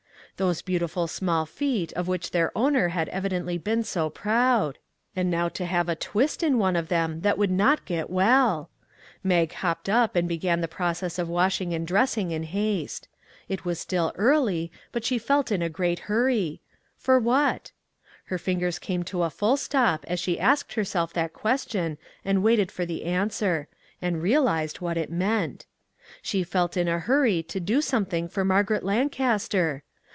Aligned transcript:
Those 0.37 0.63
beautiful 0.63 1.05
small 1.05 1.45
feet 1.45 1.93
of 1.93 2.07
which 2.07 2.31
their 2.31 2.51
owner 2.57 2.87
had 2.87 3.09
evidently 3.09 3.59
been 3.59 3.83
so 3.83 4.09
proud! 4.09 4.79
and 5.15 5.29
now 5.29 5.49
to 5.49 5.65
have 5.67 5.87
a" 5.87 5.95
twist" 5.95 6.41
in 6.43 6.57
one 6.57 6.75
of 6.75 6.87
them 6.87 7.21
that 7.21 7.37
would 7.37 7.51
not 7.51 7.85
get 7.85 8.09
well! 8.09 8.67
Mag 9.23 9.53
hopped 9.53 9.87
up 9.87 10.15
and 10.15 10.27
began 10.27 10.59
the 10.59 10.67
process 10.67 11.19
of 11.19 11.29
washing 11.29 11.75
and 11.75 11.85
dressing 11.85 12.31
in 12.31 12.41
haste. 12.41 13.07
It 13.47 13.65
was 13.65 13.77
still 13.79 14.13
early, 14.15 14.71
but 14.91 15.05
she 15.05 15.19
felt 15.19 15.51
in 15.51 15.61
a 15.61 15.69
great 15.69 15.99
hurry. 16.09 16.59
For 16.97 17.19
what? 17.19 17.71
Her 18.25 18.39
fingers 18.39 18.79
came 18.79 19.03
to 19.03 19.21
a 19.21 19.29
full 19.29 19.57
stop 19.57 20.03
as 20.07 20.19
she 20.19 20.39
asked 20.39 20.73
her 20.73 20.83
self 20.85 21.13
that 21.13 21.33
question 21.33 21.99
and 22.25 22.41
waited 22.41 22.71
for 22.71 22.83
the 22.83 23.03
answer, 23.05 23.67
and 24.01 24.23
realized 24.23 24.81
what 24.81 24.97
it 24.97 25.11
meant. 25.11 25.67
She 26.23 26.43
felt 26.43 26.75
in 26.77 26.87
a 26.87 26.97
hurry 26.97 27.43
to 27.43 27.59
do 27.59 27.79
something 27.79 28.27
for 28.27 28.43
Margaret 28.43 28.83
Lancaster! 28.83 29.83